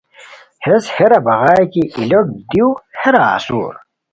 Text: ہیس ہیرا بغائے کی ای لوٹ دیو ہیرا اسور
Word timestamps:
ہیس 0.65 0.85
ہیرا 0.95 1.19
بغائے 1.25 1.63
کی 1.73 1.81
ای 1.95 2.03
لوٹ 2.11 2.27
دیو 2.49 2.67
ہیرا 2.99 3.21
اسور 3.35 3.73